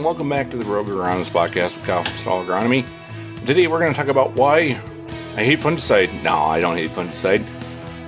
[0.00, 2.86] and welcome back to the Rogue Agronomist podcast with Kyle from Stall Agronomy.
[3.44, 4.80] Today we're going to talk about why
[5.36, 6.24] I hate fungicide.
[6.24, 7.44] No, I don't hate fungicide.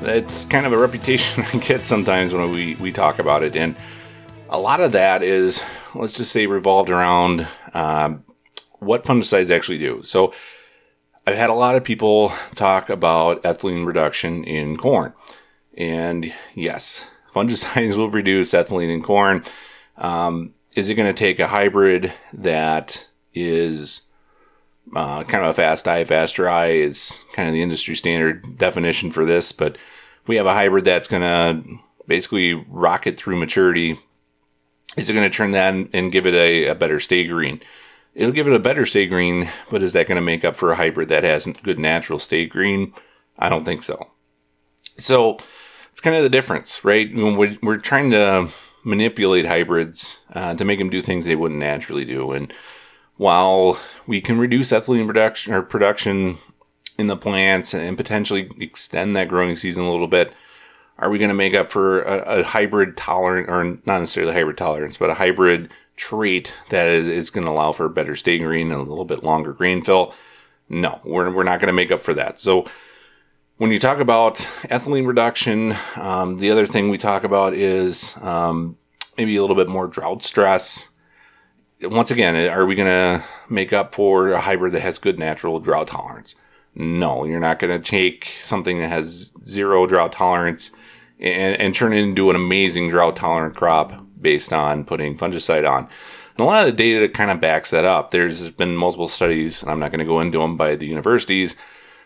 [0.01, 3.77] It's kind of a reputation I get sometimes when we, we talk about it, and
[4.49, 5.63] a lot of that is,
[5.95, 8.15] let's just say, revolved around uh,
[8.79, 10.03] what fungicides actually do.
[10.03, 10.33] So
[11.27, 15.13] I've had a lot of people talk about ethylene reduction in corn.
[15.77, 19.45] And yes, fungicides will reduce ethylene in corn.
[19.99, 24.03] Um, is it going to take a hybrid that is
[24.95, 26.69] uh, kind of a fast die, fast dry?
[26.69, 29.53] Is kind of the industry standard definition for this.
[29.53, 29.77] But
[30.23, 33.99] if we have a hybrid that's going to basically rocket through maturity,
[34.97, 37.61] is it going to turn that and give it a, a better stay green?
[38.15, 40.73] It'll give it a better stay green, but is that going to make up for
[40.73, 42.93] a hybrid that has good natural stay green?
[43.39, 44.09] I don't think so.
[44.99, 45.39] So
[45.91, 47.13] it's kind of the difference, right?
[47.15, 48.51] When we're, we're trying to
[48.85, 52.33] manipulate hybrids uh, to make them do things they wouldn't naturally do.
[52.33, 52.53] And
[53.17, 56.39] while we can reduce ethylene production or production
[56.99, 60.33] in the plants and potentially extend that growing season a little bit,
[60.99, 64.57] are we going to make up for a, a hybrid tolerant, or not necessarily hybrid
[64.57, 68.73] tolerance, but a hybrid trait that is, is going to allow for better stay green
[68.73, 70.15] and a little bit longer grain fill?
[70.69, 72.41] No, we're, we're not going to make up for that.
[72.41, 72.67] So
[73.59, 78.77] when you talk about ethylene reduction, um, the other thing we talk about is um,
[79.17, 80.89] maybe a little bit more drought stress.
[81.83, 85.61] Once again, are we going to make up for a hybrid that has good natural
[85.61, 86.37] drought tolerance?
[86.75, 90.71] No, you're not going to take something that has zero drought tolerance
[91.19, 95.89] and, and turn it into an amazing drought tolerant crop based on putting fungicide on.
[96.37, 98.11] And a lot of the data kind of backs that up.
[98.11, 101.57] There's been multiple studies, and I'm not going to go into them by the universities,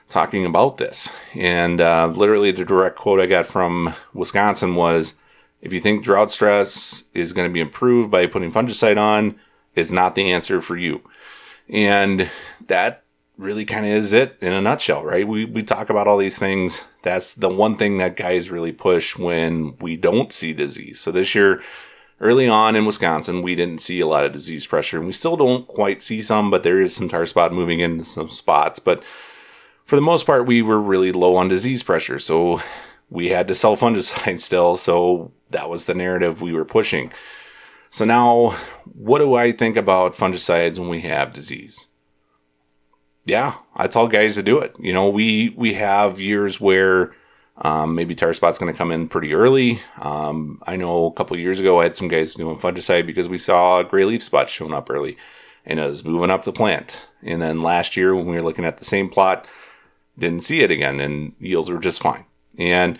[0.08, 1.12] talking about this.
[1.34, 5.14] And uh, literally, the direct quote I got from Wisconsin was
[5.60, 9.38] if you think drought stress is going to be improved by putting fungicide on,
[9.74, 11.02] it's not the answer for you.
[11.68, 12.30] And
[12.68, 13.02] that
[13.36, 15.26] really kind of is it in a nutshell, right?
[15.26, 16.86] We, we talk about all these things.
[17.02, 21.00] That's the one thing that guys really push when we don't see disease.
[21.00, 21.62] So this year,
[22.20, 25.36] early on in Wisconsin, we didn't see a lot of disease pressure, and we still
[25.36, 28.78] don't quite see some, but there is some tar spot moving into some spots.
[28.78, 29.02] But
[29.86, 32.18] for the most part, we were really low on disease pressure.
[32.18, 32.60] So
[33.08, 34.76] we had to sell fungicide still.
[34.76, 37.12] So that was the narrative we were pushing.
[37.90, 41.86] So now, what do I think about fungicides when we have disease?
[43.24, 44.76] Yeah, I tell guys to do it.
[44.78, 47.14] You know, we we have years where
[47.58, 49.80] um, maybe tar spot's going to come in pretty early.
[50.00, 53.38] Um, I know a couple years ago I had some guys doing fungicide because we
[53.38, 55.16] saw a gray leaf spot showing up early,
[55.64, 57.08] and it was moving up the plant.
[57.22, 59.46] And then last year when we were looking at the same plot,
[60.18, 62.24] didn't see it again, and yields were just fine.
[62.58, 62.98] And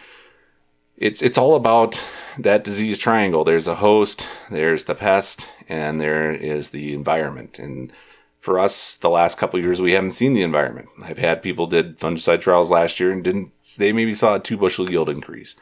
[0.97, 2.07] it's it's all about
[2.39, 3.45] that disease triangle.
[3.45, 7.59] There's a host, there's the pest, and there is the environment.
[7.59, 7.93] And
[8.41, 10.89] for us, the last couple years, we haven't seen the environment.
[11.03, 13.53] I've had people did fungicide trials last year and didn't.
[13.77, 15.57] They maybe saw a two bushel yield increase,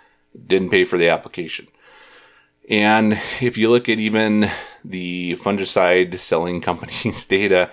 [0.47, 1.69] didn't pay for the application.
[2.69, 4.51] And if you look at even
[4.85, 7.71] the fungicide selling companies' data,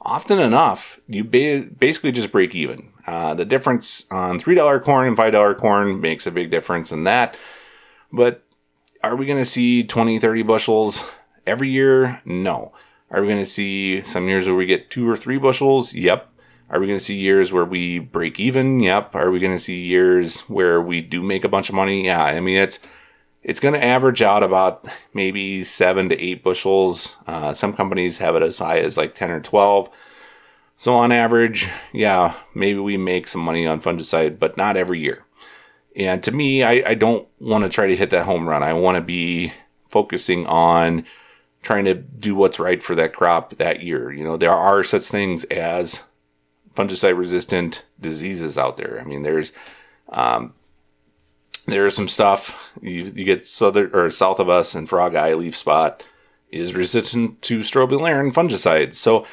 [0.00, 2.90] often enough, you ba- basically just break even.
[3.06, 7.36] Uh, the difference on $3 corn and $5 corn makes a big difference in that.
[8.12, 8.44] But
[9.02, 11.04] are we going to see 20, 30 bushels
[11.46, 12.22] every year?
[12.24, 12.72] No.
[13.10, 15.92] Are we going to see some years where we get two or three bushels?
[15.92, 16.30] Yep.
[16.70, 18.80] Are we going to see years where we break even?
[18.80, 19.14] Yep.
[19.14, 22.06] Are we going to see years where we do make a bunch of money?
[22.06, 22.24] Yeah.
[22.24, 22.78] I mean, it's
[23.42, 27.16] it's going to average out about maybe seven to eight bushels.
[27.26, 29.90] Uh, some companies have it as high as like 10 or 12.
[30.76, 35.24] So on average, yeah, maybe we make some money on fungicide, but not every year.
[35.96, 38.62] And to me, I, I don't want to try to hit that home run.
[38.62, 39.52] I want to be
[39.88, 41.04] focusing on
[41.62, 44.12] trying to do what's right for that crop that year.
[44.12, 46.02] You know, there are such things as
[46.74, 49.00] fungicide resistant diseases out there.
[49.00, 49.52] I mean, there's,
[50.08, 50.52] um,
[51.66, 55.56] there's some stuff you, you get southern or south of us and frog eye leaf
[55.56, 56.04] spot
[56.50, 58.94] is resistant to strobilurin fungicides.
[58.94, 59.26] So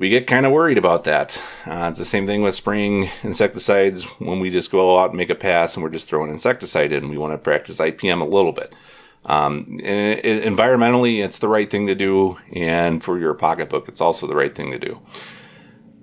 [0.00, 1.40] we get kind of worried about that.
[1.66, 5.28] Uh, it's the same thing with spraying insecticides when we just go out and make
[5.28, 7.10] a pass and we're just throwing insecticide in.
[7.10, 8.72] We want to practice IPM a little bit.
[9.26, 14.26] Um, it, environmentally, it's the right thing to do, and for your pocketbook, it's also
[14.26, 15.02] the right thing to do.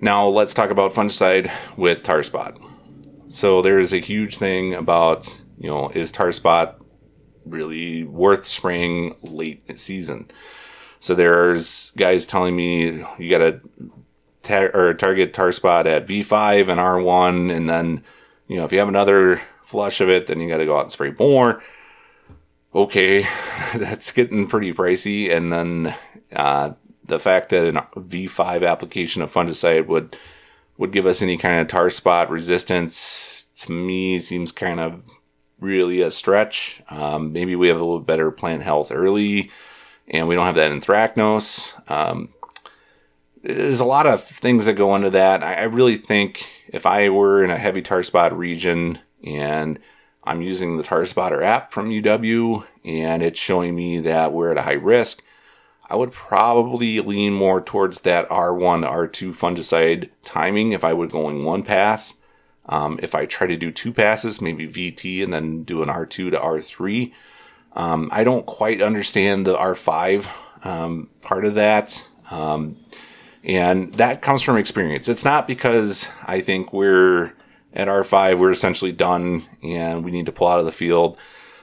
[0.00, 2.56] Now, let's talk about fungicide with tar spot.
[3.26, 6.78] So, there's a huge thing about, you know, is tar spot
[7.44, 10.30] really worth spraying late season?
[11.00, 13.60] So there's guys telling me you got to
[14.42, 18.02] tar- or target tar spot at V5 and R1, and then
[18.46, 20.82] you know if you have another flush of it, then you got to go out
[20.82, 21.62] and spray more.
[22.74, 23.26] Okay,
[23.76, 25.94] that's getting pretty pricey, and then
[26.32, 26.72] uh,
[27.04, 30.16] the fact that a V5 application of fungicide would
[30.76, 35.02] would give us any kind of tar spot resistance to me seems kind of
[35.58, 36.80] really a stretch.
[36.88, 39.50] Um, maybe we have a little better plant health early,
[40.08, 41.90] and we don't have that anthracnose.
[41.90, 42.30] Um,
[43.42, 45.42] there's a lot of things that go into that.
[45.42, 49.78] I, I really think if I were in a heavy tar spot region and
[50.24, 54.58] I'm using the Tar Spotter app from UW and it's showing me that we're at
[54.58, 55.22] a high risk,
[55.88, 61.44] I would probably lean more towards that R1 R2 fungicide timing if I were going
[61.44, 62.14] one pass.
[62.66, 66.10] Um, if I try to do two passes, maybe VT and then do an R2
[66.10, 67.12] to R3.
[67.78, 70.28] Um, I don't quite understand the R5
[70.66, 72.06] um, part of that.
[72.30, 72.76] Um,
[73.44, 75.08] and that comes from experience.
[75.08, 77.32] It's not because I think we're
[77.72, 81.16] at R5, we're essentially done and we need to pull out of the field.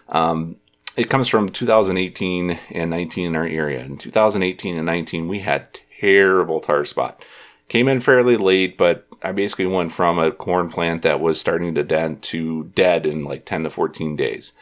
[0.08, 0.56] Um,
[0.96, 3.84] it comes from 2018 and 19 in our area.
[3.84, 7.22] In 2018 and 19, we had terrible tar spot.
[7.68, 11.76] Came in fairly late, but I basically went from a corn plant that was starting
[11.76, 14.54] to dent to dead in like 10 to 14 days.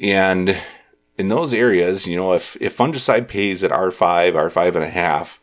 [0.00, 0.56] And
[1.18, 5.40] in those areas, you know, if, if fungicide pays at R5, R5 and a half,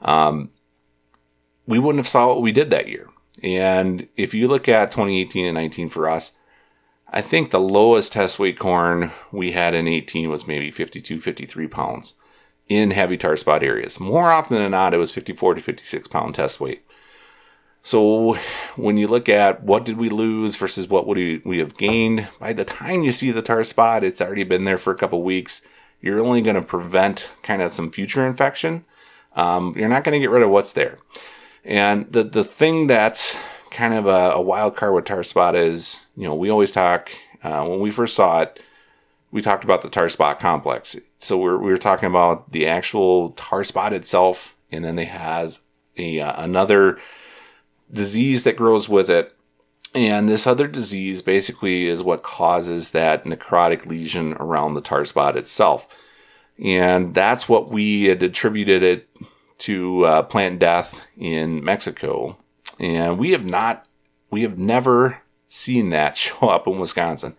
[0.00, 0.50] um,
[1.66, 3.08] we wouldn't have saw what we did that year.
[3.42, 6.32] And if you look at 2018 and 19 for us,
[7.08, 11.68] I think the lowest test weight corn we had in 18 was maybe 52, 53
[11.68, 12.14] pounds
[12.68, 14.00] in heavy tar spot areas.
[14.00, 16.84] More often than not, it was 54 to 56 pound test weight.
[17.82, 18.38] So
[18.76, 22.52] when you look at what did we lose versus what would we, have gained, by
[22.52, 25.62] the time you see the tar spot, it's already been there for a couple weeks.
[26.00, 28.84] You're only going to prevent kind of some future infection.
[29.34, 30.98] Um, you're not going to get rid of what's there.
[31.64, 33.36] And the the thing that's
[33.70, 37.10] kind of a, a wild card with tar spot is, you know, we always talk
[37.42, 38.60] uh, when we first saw it,
[39.30, 40.96] we talked about the tar spot complex.
[41.18, 45.60] So we're, we were talking about the actual tar spot itself, and then they has
[45.96, 46.98] a uh, another
[47.92, 49.34] disease that grows with it.
[49.94, 55.36] And this other disease basically is what causes that necrotic lesion around the tar spot
[55.36, 55.86] itself.
[56.58, 59.08] And that's what we had attributed it
[59.58, 62.38] to uh, plant death in Mexico
[62.82, 63.86] and we have not,
[64.30, 67.36] we have never seen that show up in Wisconsin.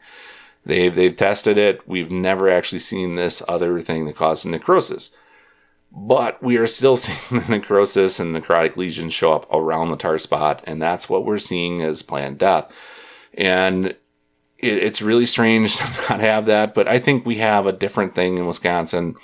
[0.66, 1.86] They've, they've tested it.
[1.88, 5.12] We've never actually seen this other thing that causes necrosis.
[5.95, 10.18] But we are still seeing the necrosis and necrotic lesions show up around the tar
[10.18, 12.72] spot, and that's what we're seeing as plant death.
[13.36, 13.98] And it,
[14.60, 18.38] it's really strange to not have that, but I think we have a different thing
[18.38, 19.16] in Wisconsin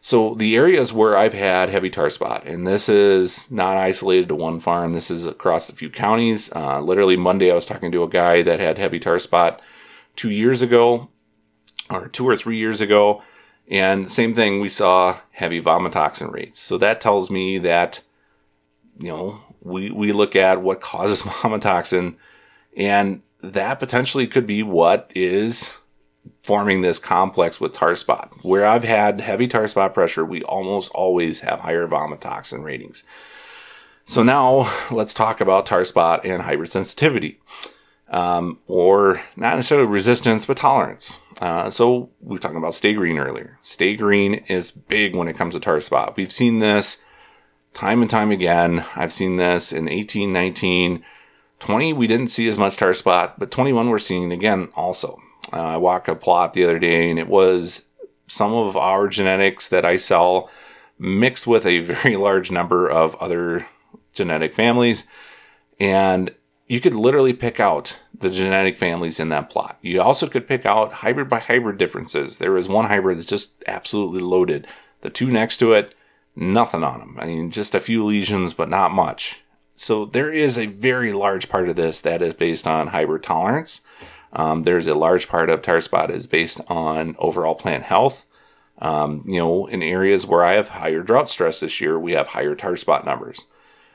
[0.00, 4.34] so the areas where I've had heavy tar spot, and this is not isolated to
[4.34, 4.94] one farm.
[4.94, 6.50] This is across a few counties.
[6.52, 9.60] Uh, literally Monday, I was talking to a guy that had heavy tar spot
[10.16, 11.10] two years ago,
[11.90, 13.22] or two or three years ago,
[13.70, 14.60] and same thing.
[14.60, 16.58] We saw heavy vomitoxin rates.
[16.58, 18.02] So that tells me that
[18.98, 22.16] you know we we look at what causes vomitoxin,
[22.76, 25.78] and that potentially could be what is
[26.42, 28.32] forming this complex with tar spot.
[28.42, 33.04] Where I've had heavy tar spot pressure, we almost always have higher vomitoxin ratings.
[34.04, 36.68] So now let's talk about tar spot and hypersensitivity.
[36.70, 37.40] sensitivity.
[38.10, 41.20] Um, or not necessarily resistance, but tolerance.
[41.40, 43.58] Uh, so we were talking about stay green earlier.
[43.62, 46.16] Stay green is big when it comes to tar spot.
[46.16, 47.02] We've seen this
[47.72, 48.84] time and time again.
[48.96, 51.04] I've seen this in 18, 19,
[51.60, 51.92] 20.
[51.92, 55.20] We didn't see as much tar spot, but 21 we're seeing again also.
[55.52, 57.86] Uh, I walked a plot the other day and it was
[58.26, 60.50] some of our genetics that I sell
[60.98, 63.66] mixed with a very large number of other
[64.12, 65.06] genetic families.
[65.78, 66.34] And
[66.70, 69.76] you could literally pick out the genetic families in that plot.
[69.82, 72.38] You also could pick out hybrid by hybrid differences.
[72.38, 74.68] There is one hybrid that's just absolutely loaded.
[75.00, 75.96] The two next to it,
[76.36, 77.16] nothing on them.
[77.18, 79.40] I mean, just a few lesions, but not much.
[79.74, 83.80] So there is a very large part of this that is based on hybrid tolerance.
[84.32, 88.26] Um, there's a large part of tar spot is based on overall plant health.
[88.78, 92.28] Um, you know, in areas where I have higher drought stress this year, we have
[92.28, 93.46] higher tar spot numbers.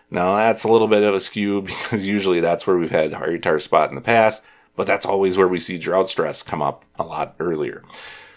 [0.10, 3.38] Now that's a little bit of a skew because usually that's where we've had higher
[3.38, 4.44] tar spot in the past,
[4.76, 7.84] but that's always where we see drought stress come up a lot earlier.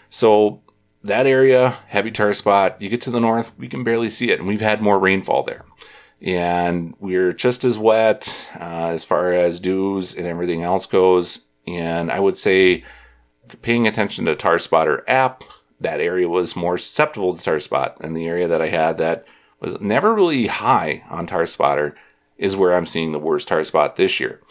[0.09, 0.61] So
[1.03, 4.39] that area, heavy tar spot, you get to the north, we can barely see it,
[4.39, 5.65] and we've had more rainfall there.
[6.21, 12.11] And we're just as wet uh, as far as dews and everything else goes and
[12.11, 12.83] I would say
[13.61, 15.43] paying attention to Tar Spotter app,
[15.79, 17.95] that area was more susceptible to Tar Spot.
[18.01, 19.25] And the area that I had that
[19.59, 21.95] was never really high on Tar Spotter
[22.37, 24.41] is where I'm seeing the worst Tar Spot this year.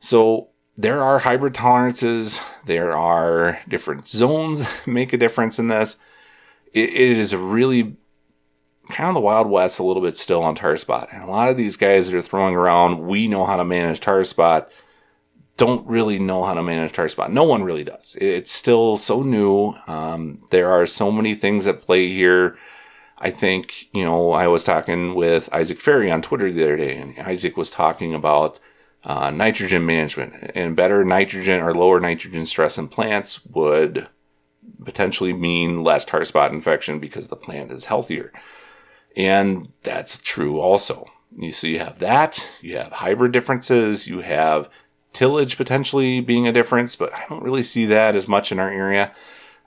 [0.00, 2.40] So there are hybrid tolerances.
[2.66, 5.96] There are different zones make a difference in this.
[6.72, 7.96] it, it is really
[8.88, 11.08] kind of the Wild West a little bit still on tar spot.
[11.12, 14.00] And a lot of these guys that are throwing around, we know how to manage
[14.00, 14.70] tar spot,
[15.56, 17.32] don't really know how to manage tar spot.
[17.32, 18.16] No one really does.
[18.20, 19.74] It's still so new.
[19.86, 22.56] Um, there are so many things at play here.
[23.20, 26.96] I think, you know, I was talking with Isaac Ferrie on Twitter the other day,
[26.96, 28.60] and Isaac was talking about
[29.04, 34.08] uh, nitrogen management and better nitrogen or lower nitrogen stress in plants would
[34.84, 38.32] potentially mean less tar spot infection because the plant is healthier.
[39.16, 41.06] And that's true also.
[41.36, 44.68] You so you have that, you have hybrid differences, you have
[45.12, 48.70] tillage potentially being a difference, but I don't really see that as much in our
[48.70, 49.14] area.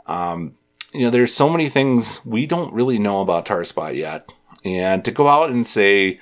[0.06, 0.54] Um,
[0.94, 4.32] you know, there's so many things we don't really know about tar spot yet.
[4.64, 6.20] And to go out and say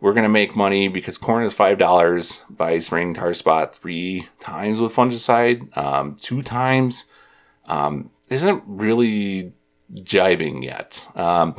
[0.00, 4.78] we're going to make money because corn is $5 by spraying tar spot three times
[4.78, 7.06] with fungicide, um, two times,
[7.66, 9.54] um, isn't really
[9.94, 11.08] jiving yet.
[11.14, 11.56] Um,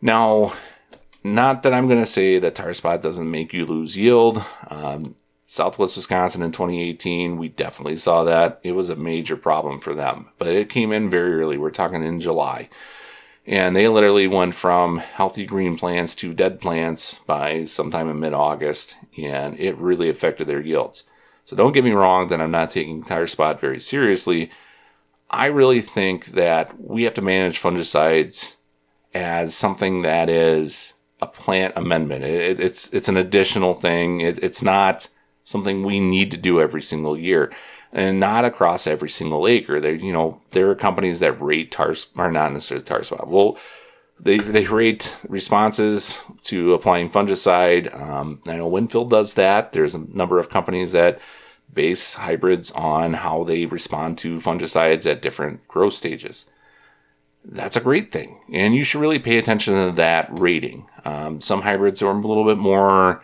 [0.00, 0.54] now,
[1.22, 4.42] not that I'm going to say that tar spot doesn't make you lose yield.
[5.48, 8.58] Southwest Wisconsin in 2018, we definitely saw that.
[8.64, 11.56] It was a major problem for them, but it came in very early.
[11.56, 12.68] We're talking in July.
[13.46, 18.34] And they literally went from healthy green plants to dead plants by sometime in mid
[18.34, 21.04] August, and it really affected their yields.
[21.44, 24.50] So don't get me wrong that I'm not taking tar spot very seriously.
[25.30, 28.56] I really think that we have to manage fungicides
[29.14, 32.24] as something that is a plant amendment.
[32.24, 34.22] It, it's it's an additional thing.
[34.22, 35.08] It, it's not
[35.46, 37.50] something we need to do every single year
[37.92, 39.80] and not across every single acre.
[39.80, 43.28] There, you know, there are companies that rate tar are not necessarily tar spot.
[43.28, 43.56] Well,
[44.18, 47.94] they they rate responses to applying fungicide.
[47.98, 49.72] Um, I know Winfield does that.
[49.72, 51.20] There's a number of companies that
[51.72, 56.46] base hybrids on how they respond to fungicides at different growth stages.
[57.44, 60.88] That's a great thing, and you should really pay attention to that rating.
[61.04, 63.22] Um, some hybrids are a little bit more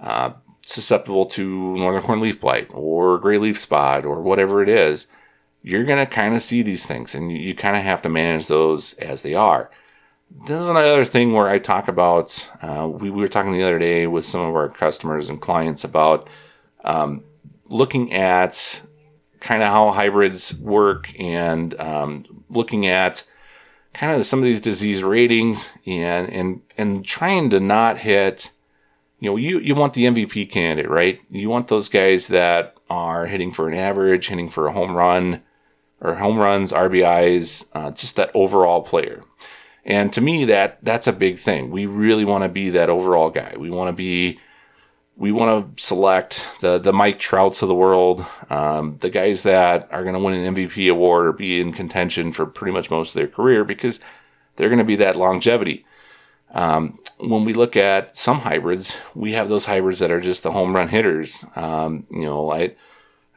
[0.00, 0.34] uh,
[0.66, 5.06] susceptible to northern corn leaf blight or gray leaf spot or whatever it is,
[5.62, 8.08] you're going to kind of see these things and you, you kind of have to
[8.08, 9.70] manage those as they are.
[10.46, 13.78] This is another thing where I talk about, uh, we, we, were talking the other
[13.78, 16.28] day with some of our customers and clients about
[16.82, 17.24] um,
[17.66, 18.82] looking at
[19.40, 23.24] kind of how hybrids work and um, looking at
[23.92, 28.50] kind of some of these disease ratings and, and, and trying to not hit
[29.20, 31.20] you know, you, you want the MVP candidate, right?
[31.30, 35.42] You want those guys that are hitting for an average, hitting for a home run,
[36.00, 39.24] or home runs, RBIs, uh, just that overall player.
[39.84, 41.70] And to me, that that's a big thing.
[41.70, 43.54] We really want to be that overall guy.
[43.58, 44.38] We want to be,
[45.16, 49.88] we want to select the the Mike Trouts of the world, um, the guys that
[49.90, 53.10] are going to win an MVP award or be in contention for pretty much most
[53.10, 54.00] of their career because
[54.56, 55.84] they're going to be that longevity.
[56.54, 60.52] Um, when we look at some hybrids, we have those hybrids that are just the
[60.52, 61.44] home run hitters.
[61.56, 62.76] Um, you know, I,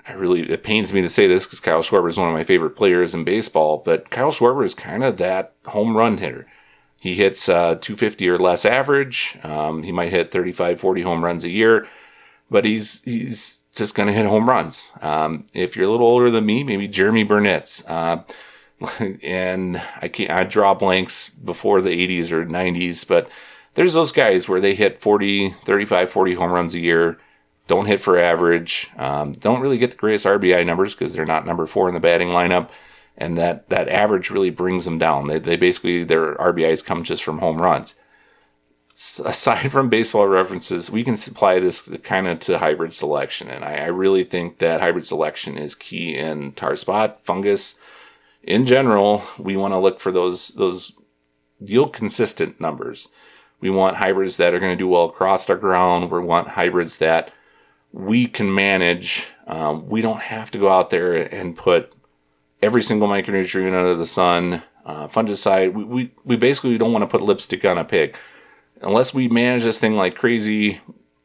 [0.07, 2.43] I really, it pains me to say this because Kyle Schwarber is one of my
[2.43, 6.45] favorite players in baseball, but Kyle Schwarber is kind of that home run hitter.
[6.99, 9.37] He hits uh, 250 or less average.
[9.43, 11.87] Um, he might hit 35, 40 home runs a year,
[12.51, 14.91] but he's, he's just going to hit home runs.
[15.01, 17.83] Um, if you're a little older than me, maybe Jeromy Burnitz.
[17.87, 18.23] Uh,
[19.23, 23.29] and I can't I draw blanks before the 80s or 90s, but
[23.73, 27.19] there's those guys where they hit 40, 35, 40 home runs a year,
[27.67, 31.45] don't hit for average, um, don't really get the greatest RBI numbers because they're not
[31.45, 32.69] number four in the batting lineup,
[33.17, 35.27] and that that average really brings them down.
[35.27, 37.95] They, they basically their RBIs come just from home runs.
[39.23, 43.75] Aside from baseball references, we can supply this kind of to hybrid selection, and I,
[43.75, 47.79] I really think that hybrid selection is key in tar spot fungus
[48.47, 50.93] in general, we want to look for those those
[51.59, 53.09] yield consistent numbers.
[53.59, 56.09] We want hybrids that are going to do well across our ground.
[56.09, 57.31] We want hybrids that
[57.91, 59.27] we can manage.
[59.47, 61.93] Um, we don't have to go out there and put
[62.61, 65.73] every single micronutrient under the sun, uh, fungicide.
[65.73, 68.15] We, we, we basically don't want to put lipstick on a pig.
[68.81, 70.81] Unless we manage this thing like crazy,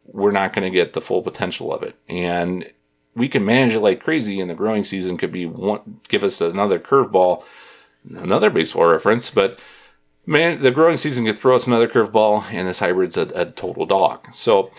[0.06, 1.96] we're not going to get the full potential of it.
[2.08, 2.72] And
[3.14, 6.40] we can manage it like crazy, and the growing season could be one, give us
[6.40, 7.44] another curveball,
[8.08, 9.30] another baseball reference.
[9.30, 9.58] But
[10.24, 13.86] man, the growing season could throw us another curveball, and this hybrid's a, a total
[13.86, 14.32] dog.
[14.32, 14.70] So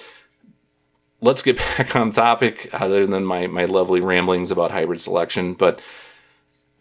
[1.22, 5.54] let's get back on topic, other than my my lovely ramblings about hybrid selection.
[5.54, 5.80] But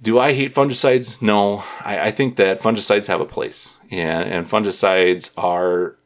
[0.01, 1.21] do I hate fungicides?
[1.21, 5.97] No, I, I think that fungicides have a place, and and fungicides are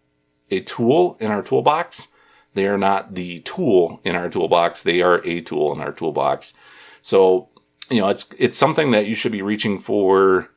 [0.51, 2.09] a tool in our toolbox
[2.57, 4.83] they are not the tool in our toolbox.
[4.83, 6.55] They are a tool in our toolbox.
[7.03, 7.51] So,
[7.91, 10.49] you know, it's, it's something that you should be reaching for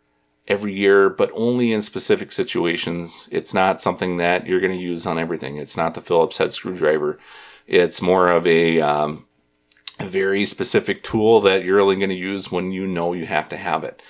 [0.47, 3.27] every year, but only in specific situations.
[3.31, 5.57] It's not something that you're going to use on everything.
[5.57, 7.19] It's not the Phillips head screwdriver.
[7.67, 9.27] It's more of a, um,
[9.99, 13.49] a very specific tool that you're only going to use when you know you have
[13.49, 14.01] to have it.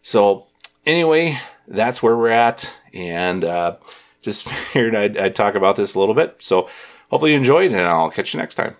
[0.00, 0.46] So
[0.86, 2.78] anyway, that's where we're at.
[2.94, 3.78] And, uh,
[4.22, 6.36] just figured I'd, I'd talk about this a little bit.
[6.38, 6.70] So
[7.12, 8.74] hopefully you enjoyed and I'll catch you next time.